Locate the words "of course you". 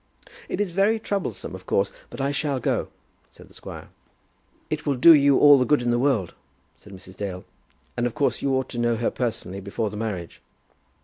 8.07-8.51